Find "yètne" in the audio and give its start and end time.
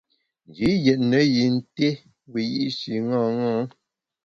0.85-1.19